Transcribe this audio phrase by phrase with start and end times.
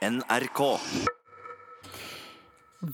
[0.00, 0.60] NRK.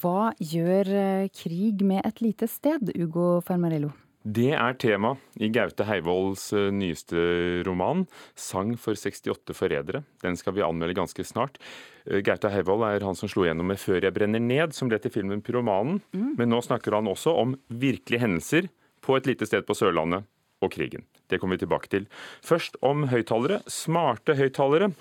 [0.02, 3.92] Hva gjør eh, krig med et lite sted, Ugo Fermarello?
[4.26, 10.03] Det er tema i Gaute Heivolds eh, nyeste roman, 'Sang for 68 forrædere'.
[10.25, 11.62] Den skal vi anmelde ganske snart.
[12.11, 14.98] Eh, Gaute Heivold er han som slo gjennom med 'Før jeg brenner ned', som ble
[14.98, 16.02] til filmen 'Pyromanen'.
[16.11, 18.66] Men nå snakker han også om virkelige hendelser
[19.00, 20.27] på et lite sted på Sørlandet
[20.61, 21.07] og krigen.
[21.30, 22.07] Det kommer vi tilbake til.
[22.43, 23.61] Først om høyttalere.
[23.70, 24.93] Smarte høyttalere.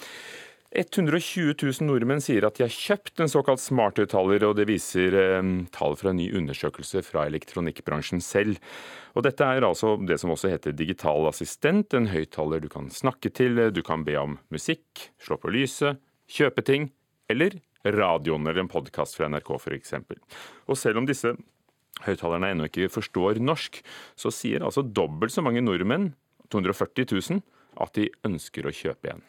[0.76, 5.52] 120 000 nordmenn sier at de har kjøpt en såkalt smarthøyttaler, og det viser eh,
[5.76, 8.60] tall fra en ny undersøkelse fra elektronikkbransjen selv.
[9.16, 13.32] Og Dette er altså det som også heter digital assistent, en høyttaler du kan snakke
[13.32, 16.90] til, du kan be om musikk, slå på lyset, kjøpe ting,
[17.32, 19.96] eller radioen eller en podkast fra NRK f.eks.
[20.68, 21.36] Og selv om disse
[22.06, 23.80] høyttalerne ennå ikke forstår norsk,
[24.20, 26.12] så sier altså dobbelt så mange nordmenn,
[26.52, 27.46] 240 000,
[27.82, 29.24] at de ønsker å kjøpe en.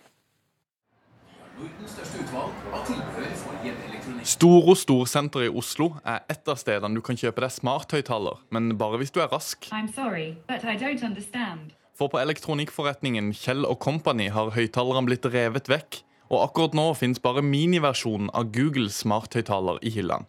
[4.22, 9.00] Storo Storsenter i Oslo er et av stedene du kan kjøpe deg smarthøyttaler, men bare
[9.00, 9.68] hvis du er rask.
[9.72, 11.72] I'm sorry, but I don't understand.
[11.96, 17.44] For på elektronikkforretningen Kjell Company har høyttalerne blitt revet vekk, og akkurat nå finnes bare
[17.46, 20.28] miniversjonen av Googles smarthøyttaler i hyllene.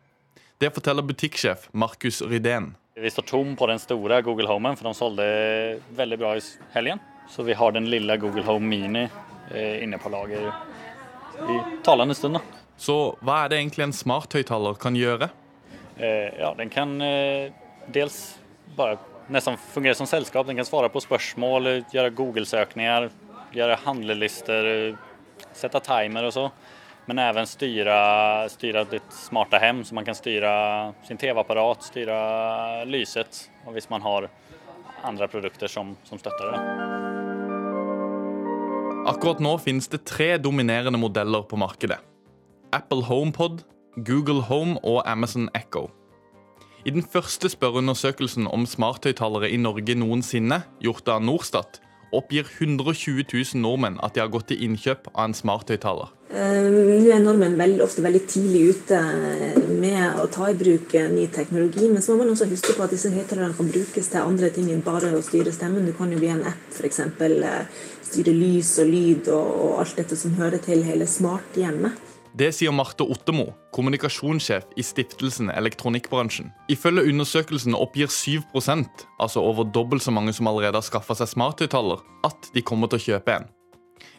[0.63, 2.71] Det forteller butikksjef Markus Rydén.
[2.95, 5.27] Vi står tom på den store Google Homen, for de solgte
[5.99, 6.41] veldig bra i
[6.73, 7.03] helgen.
[7.29, 9.03] Så vi har den lille Google Home Mini
[9.51, 10.47] eh, inne på lager
[11.45, 12.39] i talende stund.
[12.39, 12.63] da.
[12.77, 15.29] Så hva er det egentlig en smarthøyttaler kan gjøre?
[15.97, 17.53] Eh, ja, den kan eh,
[17.93, 18.37] dels
[18.77, 18.99] bare
[19.33, 20.47] nesten fungere som selskap.
[20.47, 23.09] Den kan svare på spørsmål, gjøre Google-søkninger,
[23.55, 24.69] gjøre handlelister,
[25.57, 26.47] sette timer og så.
[27.07, 27.97] Men også styre,
[28.51, 30.51] styre ditt smarte hjem, så man kan styre
[31.07, 32.19] sin TV-apparat, styre
[32.85, 34.27] lyset, og hvis man har
[35.07, 37.06] andre produkter som, som støtter det.
[39.07, 42.01] Akkurat nå finnes det tre dominerende modeller på markedet.
[42.75, 43.61] Apple HomePod,
[44.03, 45.85] Google Home og Amazon Echo.
[46.83, 51.79] I den første spørreundersøkelsen om smarthøyttalere i Norge noensinne, gjort av Norstat,
[52.15, 56.13] oppgir 120 000 nordmenn at de har gått til innkjøp av en smarthøyttaler.
[56.27, 58.99] Eh, Nå er nordmenn veldig ofte veldig tidlig ute
[59.79, 61.87] med å ta i bruk eh, ny teknologi.
[61.91, 64.71] Men så må man også huske på at disse høyttalerne kan brukes til andre ting
[64.73, 65.87] enn bare å styre stemmen.
[65.87, 67.01] Du kan jo via en app f.eks.
[68.11, 72.06] styre lys og lyd og, og alt dette som hører til hele smarthjemmet.
[72.37, 76.51] Det sier Marte Ottemo, kommunikasjonssjef i stiftelsen Elektronikkbransjen.
[76.69, 82.03] Ifølge undersøkelsen oppgir 7% altså over dobbelt så mange som allerede har skaffa seg smarthøyttaler,
[82.27, 83.47] at de kommer til å kjøpe en.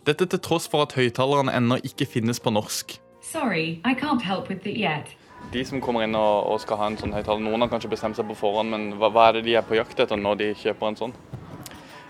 [0.08, 2.96] Dette til tross for at høyttalerne ennå ikke finnes på norsk.
[3.22, 5.14] Sorry, I can't help with it yet.
[5.54, 8.18] De som kommer inn og, og skal ha en sånn høyttaler, noen har kanskje bestemt
[8.18, 10.50] seg på forhånd, men hva, hva er det de er på jakt etter når de
[10.58, 11.14] kjøper en sånn?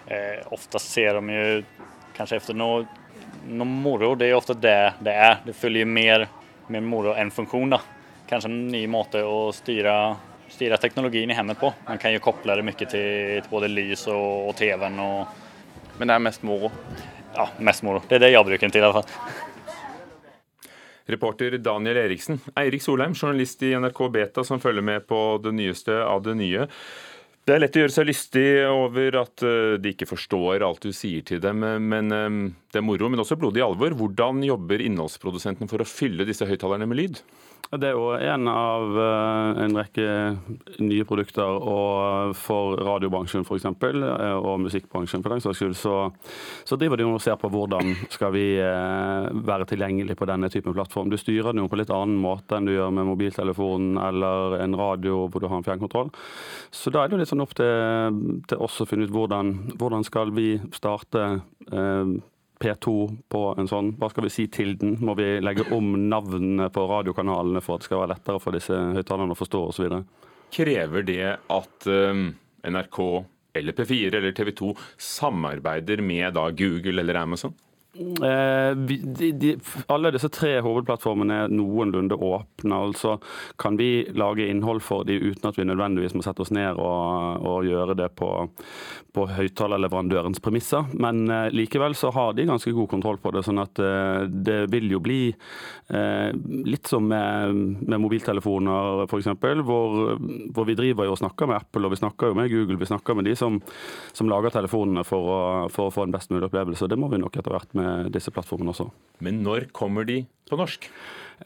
[0.08, 1.60] Eh, Ofte ser de jo
[2.16, 2.86] kanskje etter noe,
[3.48, 4.14] noe moro.
[4.19, 5.41] Det er ofte det det er.
[5.47, 6.26] Det følger mer,
[6.69, 7.75] mer moro enn funksjon.
[7.75, 7.81] da.
[8.28, 9.94] Kanskje en ny måte å styre,
[10.53, 11.72] styre teknologien i hjemmet på.
[11.87, 14.98] Man kan jo koble det mye til, til både lys og, og TV-en.
[15.00, 16.72] og Men det er mest moro.
[17.37, 18.03] ja, mest moro.
[18.08, 19.47] Det er det jeg bruker den til i hvert fall.
[21.08, 22.41] Reporter Daniel Eriksen.
[22.60, 26.66] Eirik Solheim, journalist i NRK Beta som følger med på det nyeste av det nye.
[27.48, 30.91] Det er lett å gjøre seg lystig over at eh, de ikke forstår alt du
[30.92, 32.26] sier til dem, eh, men eh,
[32.69, 33.94] det er moro, men også blodig alvor.
[33.97, 37.22] Hvordan jobber innholdsprodusenten for å fylle disse høyttalerne med lyd?
[37.69, 40.04] Det er jo en av eh, en rekke
[40.80, 41.58] nye produkter
[42.41, 43.66] for radiobransjen f.eks.
[43.69, 45.74] og musikkbransjen for den saks skyld.
[45.76, 45.96] Så,
[46.64, 50.72] så driver de og ser på hvordan skal vi eh, være tilgjengelig på denne typen
[50.72, 51.12] plattform.
[51.12, 54.78] Du styrer den jo på litt annen måte enn du gjør med mobiltelefonen eller en
[54.80, 56.08] radio hvor du har en fjernkontroll.
[56.72, 59.52] Så da er det jo litt sånn opp til, til oss å finne ut hvordan,
[59.76, 61.28] hvordan skal vi starte
[61.69, 62.16] eh,
[62.58, 62.94] P2
[63.30, 64.96] på en sånn, hva skal vi si til den?
[65.04, 68.78] Må vi legge om navnene på radiokanalene for at det skal være lettere for disse
[68.98, 69.98] høyttalerne å forstå osv.?
[70.54, 71.22] Krever det
[71.54, 72.24] at eh,
[72.72, 73.00] NRK
[73.58, 77.54] eller P4 eller TV 2 samarbeider med da Google eller Amazon?
[77.98, 79.53] Eh, de, de,
[79.91, 82.76] alle disse tre hovedplattformene er noenlunde åpne.
[82.76, 83.17] altså
[83.58, 87.43] Kan vi lage innhold for de uten at vi nødvendigvis må sette oss ned og,
[87.43, 88.31] og gjøre det på,
[89.17, 90.87] på høyttalerleverandørens premisser.
[90.94, 93.43] Men eh, likevel så har de ganske god kontroll på det.
[93.46, 96.31] sånn at eh, det vil jo bli eh,
[96.69, 99.32] litt som med, med mobiltelefoner f.eks.,
[99.67, 100.14] hvor,
[100.55, 102.78] hvor vi driver jo og snakker med Apple og vi snakker jo med Google.
[102.78, 103.58] Vi snakker med de som,
[104.14, 105.40] som lager telefonene for å,
[105.73, 106.87] for å få en best mulig opplevelse.
[106.90, 108.88] Det må vi nok etter hvert med disse plattformene også.
[109.25, 110.88] Men når kommer de på norsk?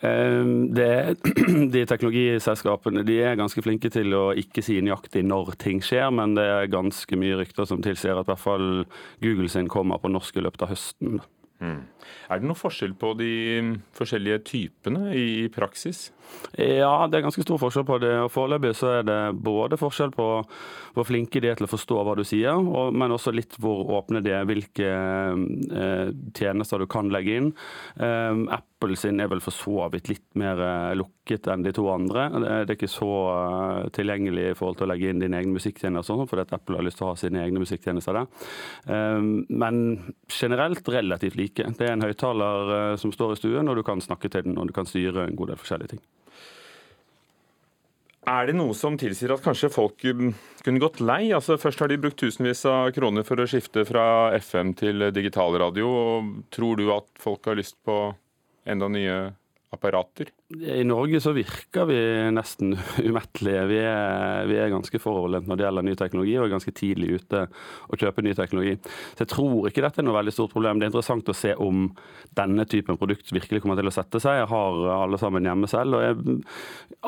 [0.00, 0.44] Eh,
[0.78, 1.16] Det,
[1.74, 6.36] de teknologiselskapene de er ganske flinke til å ikke si nøyaktig når ting skjer, men
[6.38, 8.66] det er ganske mye rykter som tilsier at i hvert fall
[9.24, 11.20] Google sin kommer på norsk i løpet av høsten.
[11.62, 11.82] Mm.
[12.32, 13.32] Er det noe forskjell på de
[13.96, 16.08] forskjellige typene i praksis?
[16.56, 18.12] Ja, det er ganske stor forskjell på det.
[18.24, 20.28] og Foreløpig så er det både forskjell på
[20.92, 23.88] hvor flinke de er til å forstå hva du sier, og, men også litt hvor
[23.96, 27.48] åpne de er, hvilke eh, tjenester du kan legge inn.
[27.96, 31.86] Eh, Apple sin er vel for så vidt litt mer eh, lukket enn de to
[31.92, 32.26] andre.
[32.42, 36.10] Det er ikke så eh, tilgjengelig i forhold til å legge inn dine egne musikktjenester,
[36.12, 38.48] sånn, fordi Apple har lyst til å ha sine egne musikktjenester der.
[38.92, 39.82] Eh, men
[40.28, 41.51] generelt relativt like.
[41.56, 44.58] Det er en høyttaler eh, som står i stuen, og du kan snakke til den,
[44.58, 46.02] og du kan styre en god del forskjellige ting.
[48.30, 50.28] Er det noe som tilsier at kanskje folk um,
[50.62, 51.32] kunne gått lei?
[51.34, 54.04] Altså Først har de brukt tusenvis av kroner for å skifte fra
[54.38, 55.88] FM til digitalradio.
[56.54, 57.96] Tror du at folk har lyst på
[58.62, 59.16] enda nye
[59.74, 60.30] apparater?
[60.60, 61.98] I Norge så virker vi
[62.34, 62.74] nesten
[63.08, 63.64] umettelige.
[63.70, 67.22] Vi er, vi er ganske foroverlent når det gjelder ny teknologi, og er ganske tidlig
[67.22, 67.44] ute
[67.88, 68.74] å kjøpe ny teknologi.
[69.14, 70.80] Så jeg tror ikke dette er noe veldig stort problem.
[70.80, 71.86] Det er interessant å se om
[72.36, 74.42] denne typen produkt virkelig kommer til å sette seg.
[74.42, 76.36] Jeg har alle sammen hjemme selv, og jeg,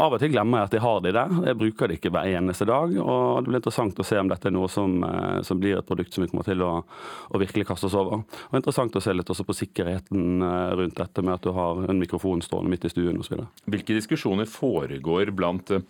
[0.05, 1.37] av og til glemmer jeg at jeg har de der.
[1.51, 2.97] Jeg bruker de ikke hver eneste dag.
[3.03, 5.89] og Det blir interessant å se om dette er noe som, eh, som blir et
[5.89, 8.25] produkt som vi kommer til å, å virkelig kaste oss over.
[8.25, 11.85] Og Interessant å se litt også på sikkerheten eh, rundt dette med at du har
[11.91, 13.71] en mikrofon stående midt i stuen osv.
[13.71, 15.85] Hvilke diskusjoner foregår blant eh,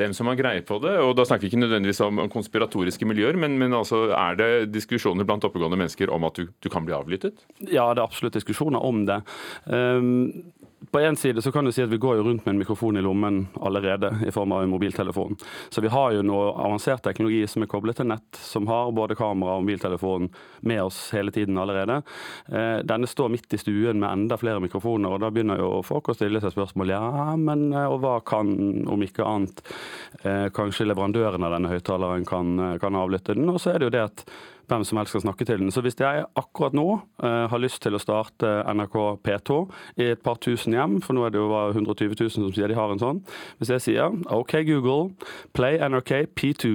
[0.00, 0.96] dem som har greie på det?
[1.02, 5.26] Og Da snakker vi ikke nødvendigvis om konspiratoriske miljøer, men, men altså, er det diskusjoner
[5.26, 7.44] blant oppegående mennesker om at du, du, kan bli avlyttet?
[7.68, 9.20] Ja, det er absolutt diskusjoner om det.
[9.70, 10.50] Um,
[10.94, 12.96] på en side så kan du si at vi går jo rundt med en mikrofon
[12.96, 15.34] i lommen allerede, i form av en mobiltelefon.
[15.68, 19.16] Så vi har jo noe avansert teknologi som er koblet til nett, som har både
[19.18, 20.28] kamera og mobiltelefon
[20.70, 21.96] med oss hele tiden allerede.
[22.46, 26.12] Eh, denne står midt i stuen med enda flere mikrofoner, og da begynner jo folk
[26.12, 27.02] å stille seg spørsmål ja,
[27.42, 28.54] men eh, og hva kan,
[28.86, 29.66] om ikke annet,
[30.22, 33.50] eh, kanskje leverandøren av denne høyttaleren kan, kan avlytte den.
[33.50, 34.28] Og så er det jo det at
[34.68, 35.72] hvem som helst skal snakke til den.
[35.74, 36.86] Så hvis jeg akkurat nå
[37.22, 39.60] eh, har lyst til å starte NRK P2
[40.00, 42.78] i et par tusen hjem, for nå er det jo 120 000 som sier de
[42.78, 43.22] har en sånn,
[43.60, 45.14] hvis jeg sier OK Google,
[45.56, 46.74] play NRK P2,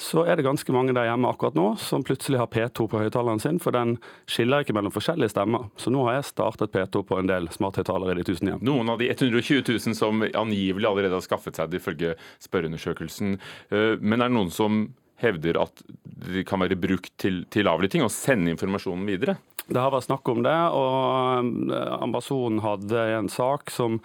[0.00, 3.42] så er det ganske mange der hjemme akkurat nå som plutselig har P2 på høyttaleren
[3.42, 3.96] sin, for den
[4.30, 5.68] skiller ikke mellom forskjellige stemmer.
[5.78, 8.64] Så nå har jeg startet P2 på en del smarthøyttalere i de tusen hjem.
[8.66, 13.38] Noen av de 120 000 som angivelig allerede har skaffet seg det ifølge spørreundersøkelsen.
[13.70, 14.82] Eh, men er det noen som
[15.22, 19.38] hevder at de kan være brukt til, til avlytting og sende informasjonen videre?
[19.62, 24.00] Det har vært snakk om det, og eh, ambassaden hadde en sak som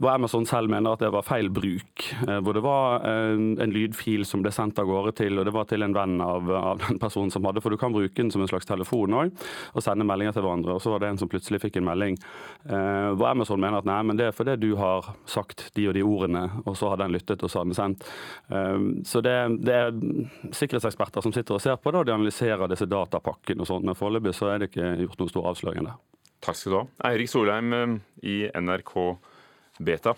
[0.00, 2.06] hvor Amazon selv mener at det var feil bruk.
[2.24, 5.52] Eh, hvor det var en, en lydfil som ble sendt av gårde til, og det
[5.52, 7.60] var til en venn av, av den personen som hadde.
[7.60, 9.32] For du kan bruke den som en slags telefon òg,
[9.74, 10.76] og sende meldinger til hverandre.
[10.76, 13.88] Og så var det en som plutselig fikk en melding eh, hvor Amazon mener at
[13.88, 17.02] nei, men det er fordi du har sagt de og de ordene, og så har
[17.02, 18.08] den lyttet, og så har den sendt.
[18.48, 18.78] Eh,
[19.08, 19.36] så det,
[19.68, 19.80] det,
[20.56, 23.86] sikkerhetseksperter som sitter og ser på det, og de analyserer disse datapakkene og sånt.
[23.86, 25.98] Men Foreløpig så er det ikke gjort noen stor avsløring der.
[26.40, 26.84] Takk skal du ha.
[27.10, 28.94] Eirik Solheim eh, i NRK
[29.80, 30.14] beta.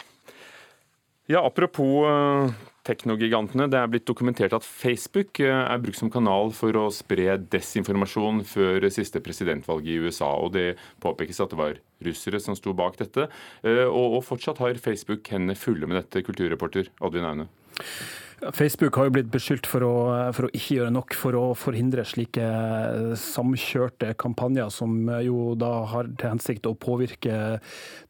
[1.30, 2.50] Ja, Apropos uh,
[2.86, 3.68] teknogigantene.
[3.70, 8.42] Det er blitt dokumentert at Facebook uh, er brukt som kanal for å spre desinformasjon
[8.46, 10.32] før siste presidentvalg i USA.
[10.42, 13.28] og Det påpekes at det var russere som sto bak dette.
[13.62, 17.46] Og fortsatt har Facebook hendene fulle med dette, kulturreporter Oddvin Aune.
[18.50, 19.92] Facebook har jo blitt beskyldt for å,
[20.34, 22.42] for å, ikke gjøre nok for å forhindre slike
[23.20, 27.60] samkjørte kampanjer, som jo da har til hensikt å påvirke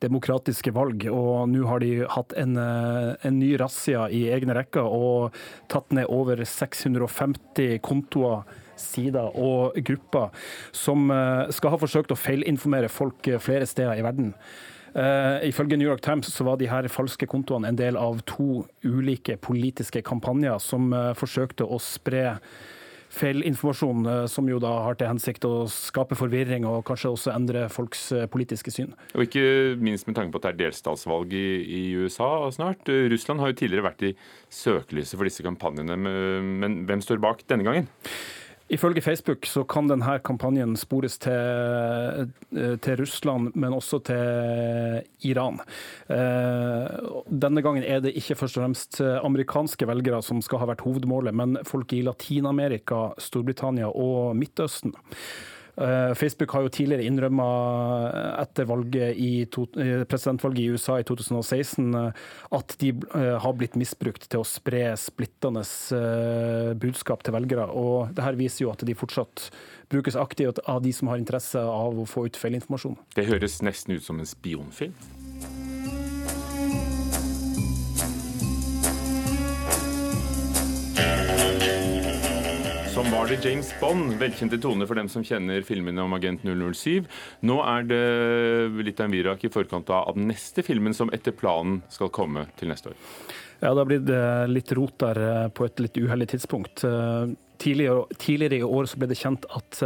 [0.01, 1.05] demokratiske valg.
[1.13, 5.37] Og nå har de hatt en, en ny razzia i egne rekker og
[5.73, 8.49] tatt ned over 650 kontoer
[8.81, 10.33] sider og grupper
[10.75, 11.13] som
[11.53, 14.33] skal ha forsøkt å feilinformere folk flere steder i verden.
[14.93, 18.67] Uh, ifølge New York Times så var de her falske kontoene en del av to
[18.85, 22.37] ulike politiske kampanjer som uh, forsøkte å spre
[23.13, 27.65] feilinformasjon, uh, som jo da har til hensikt å skape forvirring og kanskje også endre
[27.73, 28.93] folks politiske syn.
[29.17, 32.93] Og ikke minst med tanke på at det er delstatsvalg i, i USA snart.
[33.13, 34.15] Russland har jo tidligere vært i
[34.53, 37.89] søkelyset for disse kampanjene, men hvem står bak denne gangen?
[38.73, 41.33] Ifølge Facebook så kan denne kampanjen spores til,
[42.57, 45.61] eh, til, Russland, men også til Iran.
[46.09, 46.89] Eh,
[47.29, 51.35] denne gangen er det ikke først og fremst amerikanske velgere som skal ha vært hovedmålet,
[51.37, 54.97] men folk i Latin-Amerika, Storbritannia og Midtøsten.
[55.77, 57.47] Eh, Facebook har jo tidligere innrømma
[58.43, 58.69] etter
[59.51, 62.13] to, eh, presidentvalget i USA i 2016 eh,
[62.53, 65.65] at de har blitt misbrukt til å spre splittende
[66.77, 67.71] budskap til velgere.
[67.73, 69.51] Og det her viser jo at de fortsatt
[69.89, 72.99] brukes aktivt av de som har interesse av å få ut feilinformasjon.
[73.15, 74.93] Det høres nesten ut som en spionfilm.
[83.03, 87.09] Som var det James Bond, velkjente toner for dem som kjenner filmene om Agent 007.
[87.43, 88.05] Nå er det
[88.87, 92.45] litt av en virak i forkant av den neste filmen som etter planen skal komme
[92.61, 93.01] til neste år.
[93.59, 96.85] Ja, det har blitt eh, litt rot der eh, på et litt uheldig tidspunkt.
[96.87, 99.83] Eh, tidligere, i år så ble det kjent at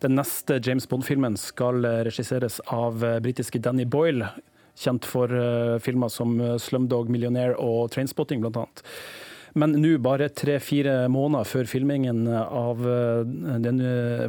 [0.00, 4.32] den neste James Bond-filmen skal regisseres av britiske Danny Boyle,
[4.76, 5.32] kjent for
[5.84, 8.68] filmer som Slumdog Millionaire og Trainspotting bl.a.
[9.58, 12.82] Men nå, bare tre-fire måneder før filmingen, av
[13.64, 13.80] den,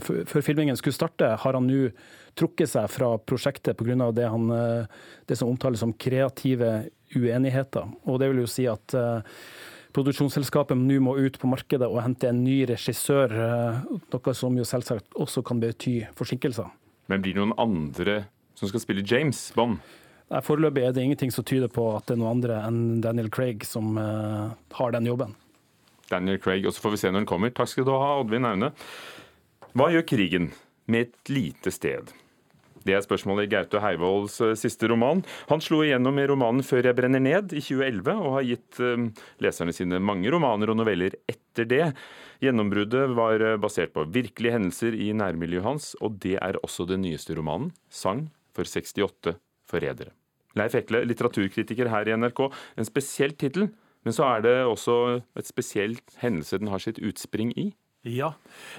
[0.02, 1.90] før filmingen skulle starte, har han nå
[2.40, 4.10] trukket seg fra prosjektet pga.
[4.16, 4.48] Det, han,
[5.30, 7.90] det som omtales som kreative uenigheter.
[8.10, 8.96] Og det vil jo si at
[9.96, 13.34] produksjonsselskapet nå må ut på markedet og hente en ny regissør,
[14.14, 16.70] noe som jo selvsagt også kan bety forsinkelser.
[17.10, 18.22] Men blir det noen andre
[18.60, 19.80] som skal spille James Bond?
[20.30, 23.32] Nei, Foreløpig er det ingenting som tyder på at det er noen andre enn Daniel
[23.34, 25.34] Craig som uh, har den jobben.
[26.10, 27.54] Daniel Craig, og så får vi se når den kommer.
[27.54, 28.72] Takk skal du ha, Oddvin Aune.
[29.78, 30.52] Hva gjør krigen
[30.90, 32.14] med et lite sted?
[32.86, 35.22] Det er spørsmålet i Gaute Heivolds eh, siste roman.
[35.50, 39.10] Han slo igjennom i romanen 'Før jeg brenner ned' i 2011, og har gitt eh,
[39.44, 41.84] leserne sine mange romaner og noveller etter det.
[42.46, 47.36] Gjennombruddet var basert på virkelige hendelser i nærmiljøet hans, og det er også den nyeste
[47.38, 49.36] romanen, 'Sang for 68
[49.70, 50.16] forrædere'.
[50.58, 52.50] Leif Ekle, litteraturkritiker her i NRK.
[52.78, 53.70] En spesiell tittel,
[54.04, 57.70] men så er det også et spesielt hendelse den har sitt utspring i?
[58.04, 58.34] Ja,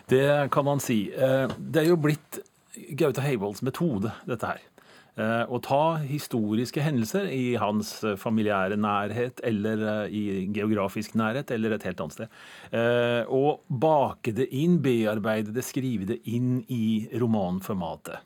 [0.08, 1.12] det kan man si.
[1.14, 2.40] Det er jo blitt
[2.96, 4.60] Gaute Heivolds metode, dette her.
[5.18, 10.22] Eh, å ta historiske hendelser i hans eh, familiære nærhet eller eh, i
[10.54, 12.36] geografisk nærhet eller et helt annet sted.
[13.34, 18.22] Og bake det inn, bearbeide det, skrive det inn i romanformatet.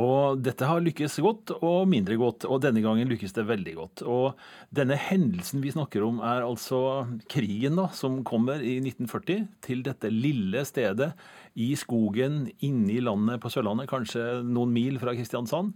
[0.00, 4.02] Og dette har lykkes godt og mindre godt, og denne gangen lykkes det veldig godt.
[4.08, 4.38] Og
[4.72, 10.08] denne hendelsen vi snakker om, er altså krigen da, som kommer i 1940 til dette
[10.12, 11.12] lille stedet
[11.60, 15.74] i skogen inne i landet på Sørlandet, kanskje noen mil fra Kristiansand.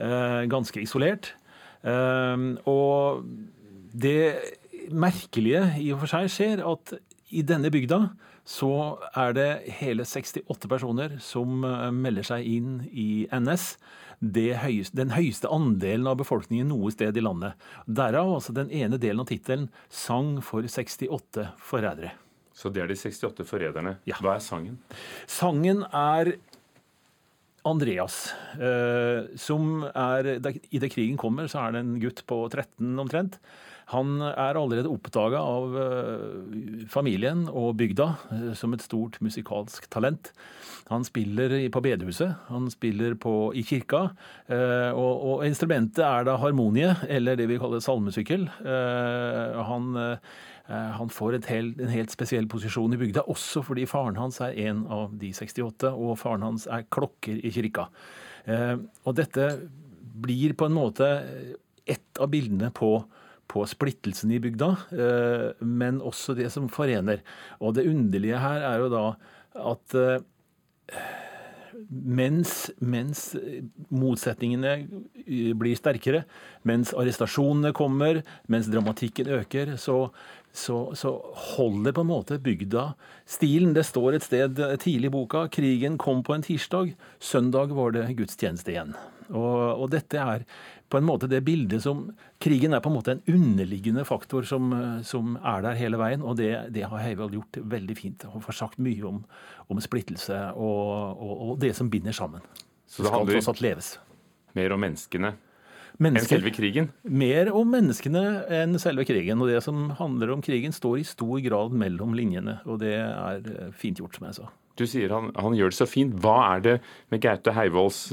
[0.00, 1.34] Eh, ganske isolert.
[1.84, 3.28] Eh, og
[3.92, 4.40] det
[4.90, 6.96] merkelige i og for seg skjer at
[7.30, 8.00] i denne bygda
[8.48, 9.48] så er det
[9.80, 13.74] hele 68 personer som eh, melder seg inn i NS.
[14.20, 17.56] Høyeste, den høyeste andelen av befolkningen noe sted i landet.
[17.88, 22.12] Derav altså den ene delen av tittelen 'Sang for 68 forrædere'.
[22.52, 23.96] Så det er de 68 forræderne.
[24.04, 24.18] Ja.
[24.20, 24.76] Hva er sangen?
[25.24, 26.34] Sangen er
[27.64, 30.36] Andreas, eh, som er
[30.72, 33.40] Idet krigen kommer, så er det en gutt på 13 omtrent
[33.90, 40.30] han er allerede oppdaga av eh, familien og bygda eh, som et stort musikalsk talent.
[40.90, 44.04] Han spiller på bedehuset, han spiller på, i kirka.
[44.46, 48.46] Eh, og, og, instrumentet er da harmonie, eller det vi kaller salmesykkel.
[48.60, 50.00] Han,
[50.70, 54.84] han får hel, en helt spesiell posisjon i bygda, også fordi faren hans er en
[54.90, 57.88] av de 68, og faren hans er klokker i kirka.
[59.06, 59.48] Og dette
[60.20, 61.08] blir på en måte
[61.90, 62.92] ett av bildene på
[63.50, 67.24] på splittelsen i bygda, eh, men også det som forener.
[67.58, 69.06] Og det underlige her er jo da
[69.70, 70.20] at eh,
[71.90, 73.22] mens, mens,
[73.88, 74.74] motsetningene
[75.58, 76.24] blir sterkere,
[76.68, 78.20] mens arrestasjonene kommer,
[78.52, 80.10] mens dramatikken øker, så,
[80.52, 81.14] så, så,
[81.56, 82.90] holder på en måte bygda
[83.26, 83.74] stilen.
[83.74, 88.10] Det står et sted tidlig i boka krigen kom på en tirsdag, søndag var det
[88.18, 88.94] gudstjeneste igjen.
[89.30, 90.44] Og, og dette er
[90.90, 92.08] på en måte det bildet som
[92.42, 94.72] Krigen er på en måte en underliggende faktor som,
[95.06, 98.26] som er der hele veien, og det, det har Heivold gjort veldig fint.
[98.32, 99.20] Han får sagt mye om,
[99.70, 102.42] om splittelse og, og, og, det som binder sammen.
[102.90, 103.38] Så det handler
[104.58, 105.36] mer om menneskene
[106.00, 106.88] enn selve krigen?
[107.04, 108.22] Mer om menneskene
[108.60, 109.40] enn selve krigen.
[109.42, 112.58] Og det som handler om krigen, står i stor grad mellom linjene.
[112.66, 114.48] Og det er fint gjort, som jeg sa.
[114.80, 116.16] Du sier han, han gjør det så fint.
[116.24, 116.78] Hva er det
[117.12, 118.06] med Gaute Heivolds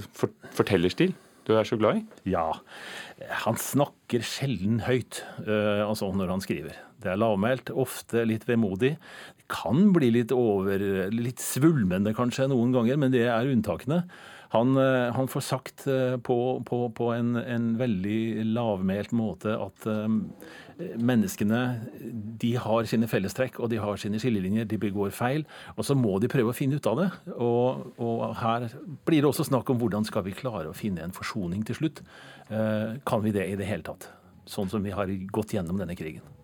[0.57, 1.15] fortellerstil?
[1.47, 2.31] du er så glad i?
[2.33, 2.49] Ja.
[3.45, 6.75] Han snakker sjelden høyt uh, altså når han skriver.
[7.01, 8.95] Det er lavmælt, ofte litt vemodig.
[9.37, 10.81] Det kan bli litt over,
[11.13, 14.03] litt svulmende kanskje noen ganger, men det er unntakene.
[14.53, 16.37] Han, uh, han får sagt uh, på,
[16.67, 19.87] på, på en, en, veldig lavmælt måte at
[20.77, 21.59] menneskene
[22.41, 24.67] de har sine fellestrekk og de har sine skillelinjer.
[24.69, 25.45] De begår feil.
[25.75, 27.09] Og så må de prøve å finne ut av det.
[27.33, 28.69] Og, og her
[29.07, 32.03] blir det også snakk om hvordan skal vi klare å finne en forsoning til slutt.
[32.51, 34.11] Uh, kan vi det i det hele tatt?
[34.47, 36.36] Sånn som vi har gått gjennom denne krigen.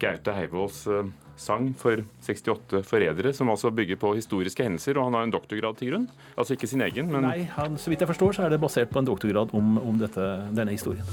[0.00, 4.98] Gaute Heivolds eh, sang for 68 forrædere, som altså bygger på historiske hendelser.
[4.98, 6.06] Og han har en doktorgrad til grunn?
[6.36, 8.92] Altså ikke sin egen, men Nei, han, så vidt jeg forstår så er det basert
[8.92, 11.06] på en doktorgrad om, om dette, denne historien.